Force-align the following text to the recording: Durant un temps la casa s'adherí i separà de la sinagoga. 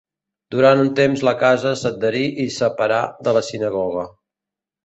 Durant 0.53 0.79
un 0.83 0.89
temps 0.99 1.25
la 1.27 1.33
casa 1.43 1.75
s'adherí 1.83 2.23
i 2.47 2.49
separà 2.57 2.99
de 3.29 3.37
la 3.39 3.47
sinagoga. 3.53 4.09